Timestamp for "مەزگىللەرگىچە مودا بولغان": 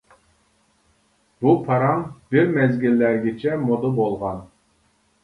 2.55-4.41